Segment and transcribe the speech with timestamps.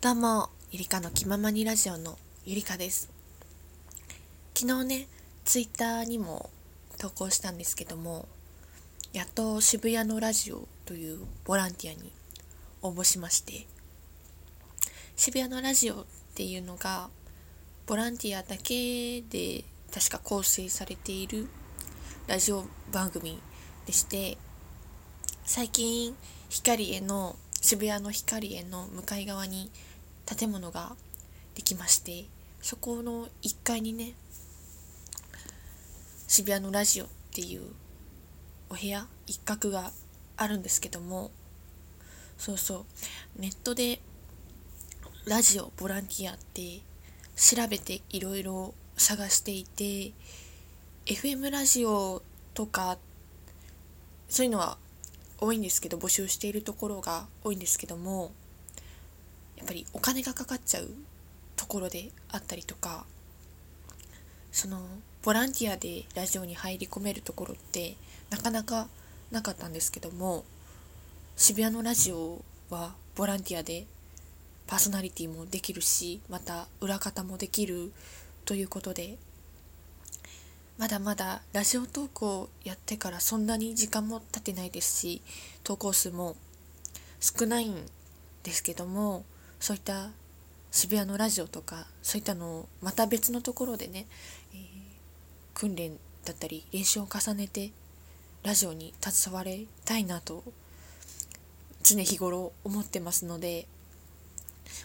[0.00, 3.10] どうも、ゆりかの気ままにラジオのゆりかです。
[4.54, 5.08] 昨日ね、
[5.44, 6.50] ツイッターにも
[6.98, 8.28] 投稿したんですけども、
[9.12, 12.12] やっと渋谷のラジオというボランティアに
[12.80, 13.66] 応募しまして、
[15.16, 16.04] 渋谷のラジオっ
[16.36, 17.10] ていうのが、
[17.88, 21.48] ボランティアだけで確か構成されている
[22.28, 23.42] ラジオ番組
[23.84, 24.38] でして、
[25.44, 26.14] 最近、
[26.50, 29.70] 光への渋谷の光への向かい側に
[30.36, 30.94] 建物が
[31.54, 32.26] できまして
[32.60, 34.12] そこの1階にね
[36.26, 37.62] 渋谷のラジオっていう
[38.68, 39.90] お部屋一角が
[40.36, 41.30] あるんですけども
[42.36, 42.84] そうそ
[43.38, 44.00] うネットで
[45.24, 46.80] ラジオボランティアって
[47.34, 50.12] 調べていろいろ探していて
[51.06, 52.22] FM ラジオ
[52.52, 52.98] とか
[54.28, 54.76] そういうのは
[55.40, 58.32] 多いんですけど募集しているところが多いんですけども
[59.58, 60.88] やっぱりお金がかかっちゃう
[61.56, 63.04] ところであったりとか
[64.52, 64.80] その
[65.24, 67.96] ボランティアでラジオに入り込めるところって
[68.30, 68.88] なかなか
[69.30, 70.44] なかったんですけども
[71.36, 73.84] 渋谷のラジオはボランティアで
[74.68, 77.92] パーソナリティもできるしまた裏方もできる
[78.44, 79.16] ということで
[80.78, 85.22] まだまだラジオ投稿やってからそんなに時間も経ってないですし
[85.64, 86.36] 投稿数も
[87.20, 87.74] 少ないん
[88.44, 89.24] ですけども
[89.60, 90.10] そういった
[90.70, 94.06] 渋谷のラジオとかそういったのをまた別のところでね、
[94.52, 94.60] えー、
[95.54, 95.92] 訓練
[96.24, 97.70] だったり練習を重ねて
[98.44, 100.44] ラジオに携わりたいなと
[101.82, 103.66] 常日頃思ってますので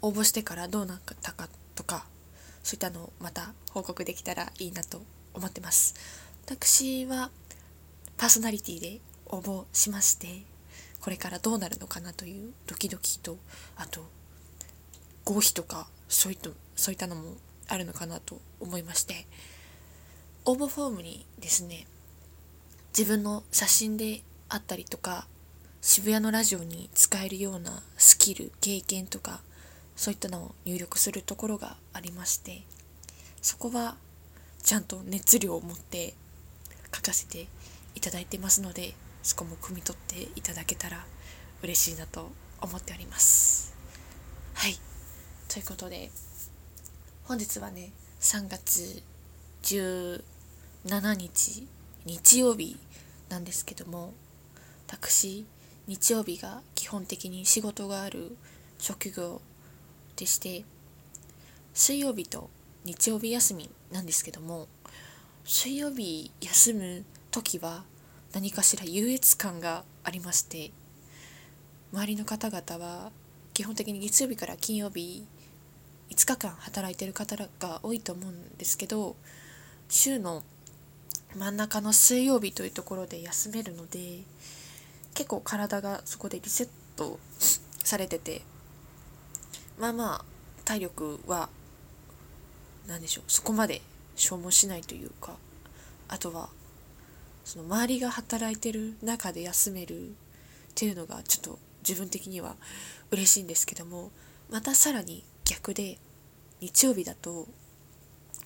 [0.00, 2.06] 応募してからどうなったかとか
[2.62, 5.02] そういったのをまた報告できたらいいなと
[5.34, 5.94] 思ってます。
[6.46, 7.30] 私は
[8.16, 10.42] パーソナリティで応募しまして
[11.00, 13.38] これからどうなるのかなというドキドキと
[13.76, 14.06] あと
[15.24, 17.34] 合否とかそういったそういったのも
[17.68, 19.26] あるのかなと思いまして。
[20.46, 21.86] 応募フォームにですね
[22.96, 24.20] 自分の写真で
[24.50, 25.26] あったりとか
[25.80, 29.40] 渋谷のラジオに使えるようなスキル経験とか
[29.96, 32.62] そういったのを入力するところがありまして
[33.40, 33.96] そこは
[34.62, 36.12] ちゃんと熱量を持って
[36.94, 37.46] 書かせて
[37.94, 38.92] いただいてますので
[39.22, 41.06] そこも汲み取っていただけたら
[41.62, 42.30] 嬉しいなと
[42.60, 43.74] 思っております。
[44.52, 44.93] はい。
[45.54, 46.10] ということで
[47.26, 49.04] 本日はね3月
[49.62, 50.20] 17
[51.14, 51.68] 日
[52.04, 52.76] 日曜日
[53.28, 54.14] なんですけども
[54.88, 55.46] 私
[55.86, 58.36] 日曜日が基本的に仕事がある
[58.80, 59.40] 職業
[60.16, 60.64] でして
[61.72, 62.50] 水曜日と
[62.84, 64.66] 日曜日休みなんですけども
[65.44, 67.84] 水曜日休む時は
[68.32, 70.72] 何かしら優越感がありまして
[71.92, 73.12] 周りの方々は
[73.52, 75.24] 基本的に月曜日から金曜日
[76.10, 79.16] 5日間働いてる方が多いと思うんですけど
[79.88, 80.42] 週の
[81.36, 84.20] 真ん中の水曜日というところで休めるので
[85.14, 87.18] 結構体がそこでリセット
[87.82, 88.42] されてて
[89.78, 90.24] まあまあ
[90.64, 91.48] 体力は
[92.86, 93.82] 何でしょうそこまで
[94.16, 95.32] 消耗しないというか
[96.08, 96.48] あとは
[97.44, 100.12] その周りが働いてる中で休めるっ
[100.74, 102.56] ていうのがちょっと自分的には
[103.10, 104.10] 嬉しいんですけども
[104.50, 105.98] またさらに逆で
[106.60, 107.46] 日曜日だと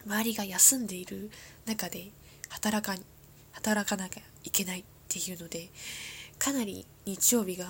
[0.06, 1.30] 周りが休んでいる
[1.66, 2.10] 中で
[2.48, 2.96] 働か
[3.52, 5.68] 働かなきゃいけないっていうので
[6.38, 7.66] かなり日曜日が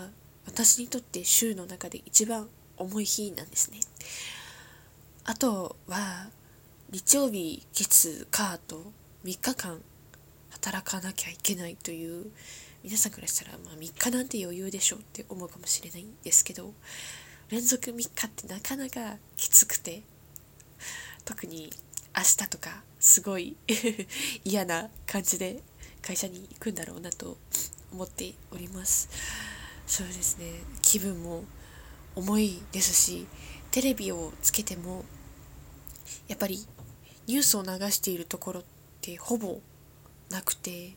[0.47, 3.81] 私にとって週の中で一番重い日なんですね。
[5.25, 6.29] あとは
[6.91, 8.93] 日曜日月火と
[9.25, 9.81] 3日間
[10.51, 12.31] 働かなきゃいけないという
[12.83, 16.73] 皆さんからしたらまあ3日なんて余裕でしょうって思うかもしれないんですけど
[17.51, 20.03] 連続3日ってなかなかきつくて。
[21.29, 21.71] 特に
[22.17, 23.55] 明日とかすごい
[24.45, 25.63] 嫌な感じで
[26.01, 27.37] 会社に行くんだろうなと
[27.93, 29.11] 思っております。
[29.87, 30.63] そうですね。
[30.81, 31.45] 気分も
[32.15, 33.27] 重いですし
[33.71, 35.05] テレビをつけても
[36.29, 36.67] やっぱり
[37.27, 38.65] ニュースを流しているところっ
[39.03, 39.61] てほぼ
[40.31, 40.97] なくて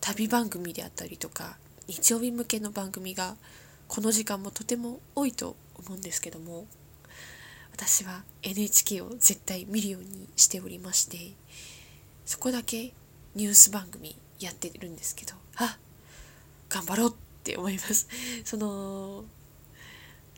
[0.00, 3.36] 旅番組であったりとか日曜日向けの番組が
[3.86, 5.56] この時間もとても多いと
[5.86, 6.66] 思うんですけども
[7.72, 11.34] 私は NHK を絶対見るようにしておりまして
[12.24, 12.92] そこだけ
[13.34, 15.78] ニュース番組やってるんですけどあ
[16.68, 17.14] 頑張ろうっ
[17.44, 18.08] て思います。
[18.44, 19.24] その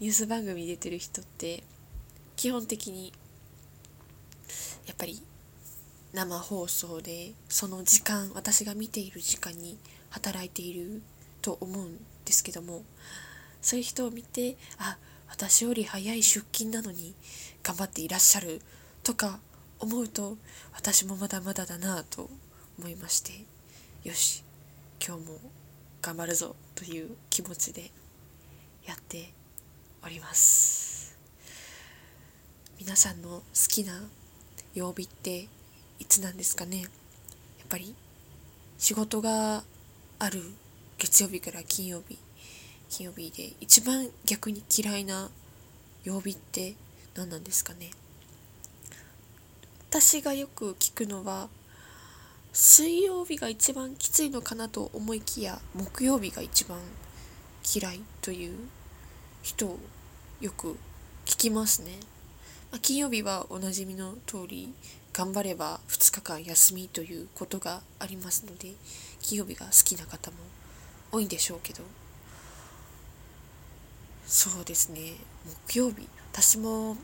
[0.00, 1.62] ニュース番組出てる人って
[2.37, 3.12] 基本的に
[4.87, 5.23] やっぱり
[6.12, 9.79] 生放送でその時間私が見ている時間に
[10.11, 11.02] 働いている
[11.43, 12.85] と思うんですけども
[13.61, 14.96] そういう人を見てあ
[15.36, 17.12] 私より早い出勤なのに
[17.64, 18.62] 頑張っていらっしゃる
[19.02, 19.40] とか
[19.81, 20.38] 思うと
[20.75, 22.31] 私もまだまだだなと
[22.78, 23.32] 思いまして
[24.04, 24.44] よし
[25.04, 25.40] 今日も
[26.00, 27.90] 頑張るぞという気持ちで
[28.86, 29.32] やって
[30.04, 31.19] おります。
[32.78, 34.04] 皆さんの好きな
[34.72, 35.48] 曜日って
[35.98, 36.82] いつなんですかね？
[36.82, 36.88] やっ
[37.69, 37.92] ぱり
[38.78, 39.64] 仕事が
[40.20, 40.42] ある
[40.96, 42.19] 月曜日から金曜日
[42.96, 45.29] 金曜日で一番逆に嫌いな
[46.05, 46.75] 曜日って
[47.17, 47.91] 何なんですかね。
[49.91, 51.49] 私がよく聞くのは
[52.52, 56.79] 水曜日が一番きついのかなと思いきや木曜日が一番
[57.75, 58.56] 嫌いという
[59.43, 59.81] 人を
[60.41, 60.76] よく
[61.26, 61.96] 聞きますね、
[62.70, 64.73] まあ、金曜日はおなじみの通り
[65.12, 68.70] 頑張れば2日間休みということがありますので
[69.20, 70.37] 金曜日が好きな方も
[71.11, 71.82] 多いんでしょうけど
[74.26, 75.12] そうですね。
[75.69, 76.09] 木曜日。
[76.32, 76.97] 私も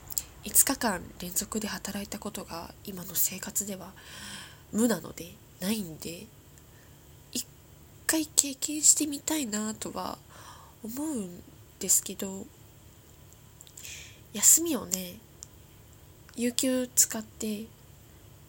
[0.44, 3.92] 5日間連続で働いたことが今の生活では
[4.72, 6.26] 無なのでないんで
[7.32, 7.46] 一
[8.06, 10.18] 回経験してみたいなとは
[10.82, 11.42] 思うん
[11.78, 12.46] ですけど
[14.32, 15.16] 休みをね
[16.36, 17.64] 有給使って、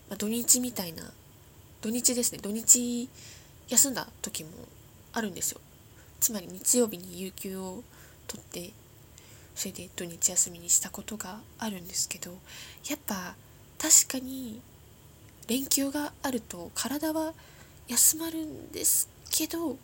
[0.10, 1.04] まあ、土日みたいな
[1.82, 2.40] 土日ですね。
[2.42, 3.10] 土日
[3.68, 4.50] 休んだ時も
[5.14, 5.60] あるんですよ。
[6.20, 7.84] つまり日曜日に有給を
[8.32, 8.72] 取って
[9.56, 12.32] それで土日休みにしたことがあるんですけど
[12.90, 13.36] やっぱ
[13.78, 14.62] 確かに
[15.48, 17.34] 連休があると体は
[17.90, 19.76] 休まるんですけど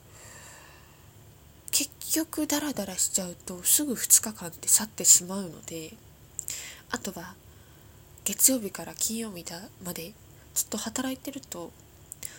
[1.71, 5.91] 結局ダラダラしちゃうとすぐ2日間って去ってしまうので
[6.89, 7.35] あとは
[8.23, 10.13] 月曜日から金曜日だまで
[10.53, 11.71] ずっと働いてると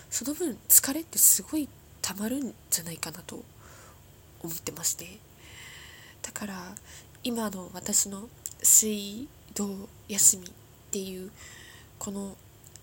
[0.08, 1.68] その分疲れってすごい
[2.00, 3.44] たまるんじゃないかなと
[4.42, 5.27] 思ってまして。
[6.22, 6.54] だから
[7.22, 8.28] 今の私の
[8.62, 10.50] 水道休みっ
[10.90, 11.30] ていう
[11.98, 12.36] この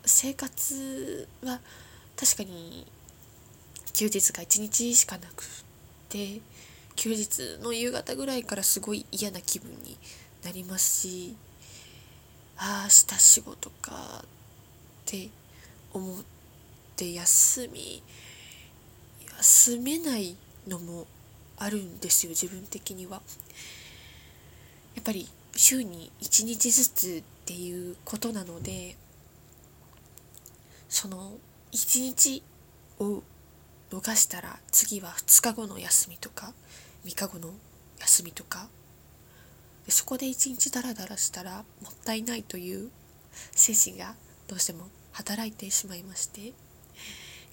[0.06, 1.60] 生活は
[2.16, 2.86] 確かに
[3.94, 5.46] 休日が1日しかなく
[6.10, 6.42] て
[6.96, 9.98] 休日の夕方ぐらいからすごい嫌な気分に
[10.44, 11.36] なりますし
[12.58, 14.26] ああ明日仕事かっ
[15.06, 15.30] て
[15.94, 16.24] 思っ
[16.96, 18.02] て休み
[19.38, 20.36] 休めない
[20.68, 21.08] のも
[21.58, 23.22] あるんですよ自分的には。
[24.96, 28.96] やっぱり週に1日ずつっていうことなので
[30.90, 31.34] その
[31.72, 32.44] 1日
[33.00, 33.22] を
[33.92, 36.54] 逃したら次は2日後の休みとか
[37.06, 37.54] 3日後の
[38.00, 38.68] 休みとか
[39.86, 42.90] でそこで1日ダラダラしたらもったいないという
[43.52, 44.16] 精神が
[44.48, 46.54] どうしても働いてしまいまして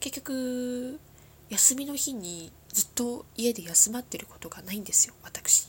[0.00, 0.98] 結局
[1.50, 5.68] 休みの日にずっと家で休まってることがないんですよ私。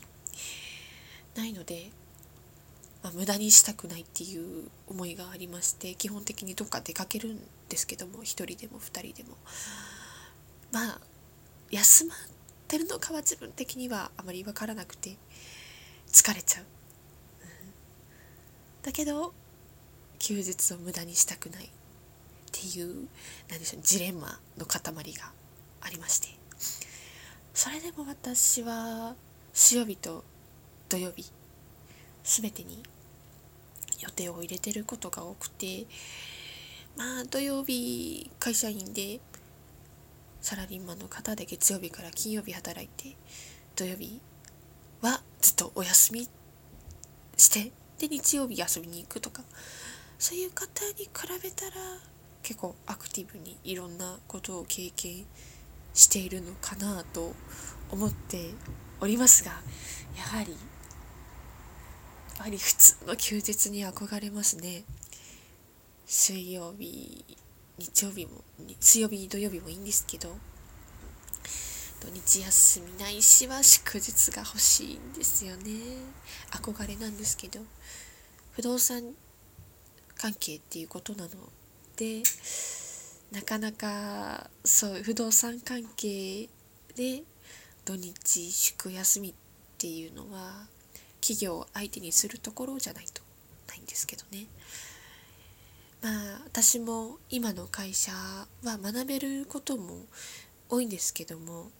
[1.36, 1.90] ないので、
[3.02, 9.36] まあ、無駄にしたくないっていう思いがありまして基本的にどっか出かけるんですけども1人でも2人でも。
[10.72, 11.00] まあ
[11.70, 12.18] 休まっ
[12.68, 15.16] てるのかは自分的にはあまり分からなくて
[16.08, 16.64] 疲れちゃう、
[18.82, 19.32] だけど
[20.18, 21.64] 休日を無駄にしたくない。
[21.64, 21.68] っ
[22.56, 23.08] ていう
[23.50, 25.32] 何でしょうジレンマの塊が
[25.80, 26.28] ありまして。
[27.54, 29.14] それでも私は
[29.52, 30.24] 水曜日と
[30.88, 31.30] 土曜日
[32.24, 32.82] 全てに
[34.00, 35.86] 予定を入れてることが多くて
[36.96, 39.20] まあ土曜日会社員で
[40.40, 43.16] サラリーマンの方で月曜日から金曜日働いて
[43.76, 44.20] 土曜日
[45.00, 46.28] はずっとお休み
[47.36, 47.70] して
[48.00, 49.42] で日曜日遊びに行くとか
[50.18, 51.72] そういう方に比べたら
[52.42, 55.53] 結構アクティブにいろんなことを経験して
[55.94, 57.34] しているのかなと
[57.90, 58.50] 思って
[59.00, 59.52] おりますが
[60.16, 60.56] やはり
[62.36, 64.82] やはり普通の休日に憧れますね。
[66.04, 67.24] 水曜日
[67.78, 68.42] 日曜日も
[68.80, 70.36] 水曜日土曜日もいいんですけど
[72.00, 75.62] 土日休みないしは祝日が欲しいんですよね。
[76.50, 77.60] 憧れなんですけど
[78.52, 79.14] 不動産
[80.16, 81.30] 関係っていうことなの
[81.96, 82.22] で
[83.32, 86.48] なかなかそう不動産関係
[86.96, 87.22] で
[87.84, 89.34] 土日祝休みっ
[89.78, 90.66] ていうのは
[91.20, 93.22] 企業を相手にするところじゃないと
[93.68, 94.46] ないんですけどね。
[96.02, 100.04] まあ私も今の会社は学べることも
[100.68, 101.70] 多いんですけども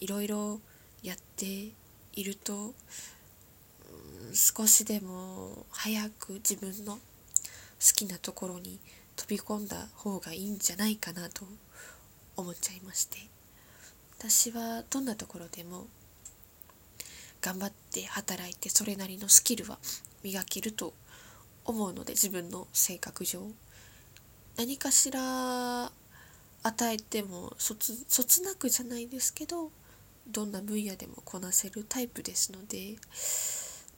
[0.00, 0.60] いろいろ
[1.02, 1.70] やって
[2.14, 2.72] いると、うん、
[4.34, 7.00] 少しでも早く自分の好
[7.94, 8.78] きなところに
[9.22, 11.46] 飛び込んだ方がいいんじゃないかなと
[12.36, 13.18] 思っちゃいまして。
[14.18, 15.86] 私はどんなところでも
[17.40, 19.78] 頑張って働いてそれなりのスキルは
[20.24, 20.92] 磨けると
[21.64, 23.46] 思うので自分の性格上。
[24.56, 25.92] 何かしら
[26.64, 29.70] 与えてもそつなくじゃないですけど
[30.28, 32.96] どんな分野でもこなせるタイプですので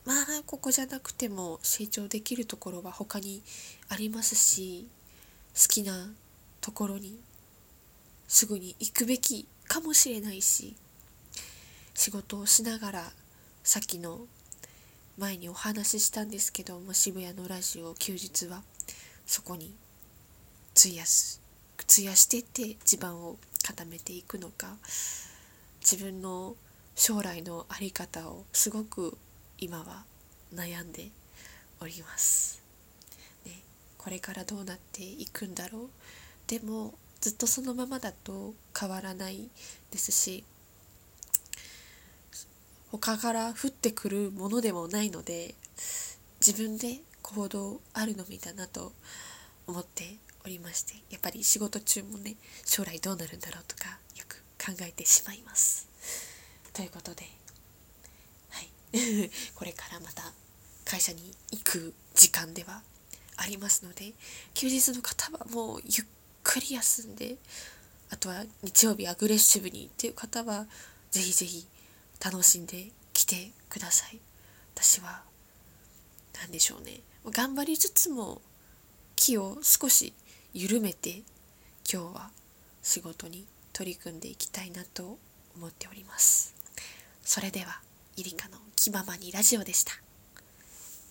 [0.04, 3.42] まあここじゃなくても成長できるところは他に
[3.88, 4.86] ありますし
[5.54, 6.10] 好きな
[6.60, 7.18] ところに
[8.26, 10.76] すぐに行くべきかもしれないし
[11.94, 13.12] 仕事をしながら
[13.62, 14.20] さっきの
[15.16, 18.62] 前にお話ししたんですけども渋谷のラジオ休日は
[19.26, 19.72] そこに
[20.76, 21.40] 費やす
[21.88, 24.76] 費やしてって地盤を固めていくのか
[25.80, 26.56] 自分の
[26.96, 29.16] 将来の在り方をすごく
[29.58, 30.04] 今は
[30.52, 31.10] 悩んで
[31.80, 32.63] おります。
[34.04, 35.88] これからどうなっていくんだろう
[36.46, 36.92] でも
[37.22, 39.48] ずっとそのままだと変わらない
[39.90, 40.44] ですし
[42.92, 45.54] 他から降ってくるものでもないので
[46.46, 48.92] 自分で行動あるのみだなと
[49.66, 55.88] 思っておりましてやっぱり仕事中もね将来どうなるんだろうとかよく考えてしまいます。
[56.74, 57.24] ということで
[58.50, 60.30] はい これからまた
[60.84, 62.82] 会社に行く時間では
[63.36, 64.12] ありますので
[64.54, 66.06] 休日の方はもうゆっ
[66.42, 67.36] くり休んで
[68.10, 70.66] あとは日曜日アグレッシブにっていう方は
[71.10, 71.66] ぜひぜひ
[72.24, 74.18] 楽しんできてください。
[74.74, 75.22] 私は
[76.40, 77.00] 何でしょうね。
[77.30, 78.40] 頑張りつつも
[79.16, 80.12] 気を少し
[80.52, 81.22] 緩めて
[81.90, 82.30] 今日は
[82.82, 85.18] 仕事に取り組んでいきたいなと
[85.56, 86.54] 思っております。
[87.24, 87.80] それでは
[88.16, 89.92] イリカの気ままにラジオでした。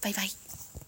[0.02, 0.83] バイバイ。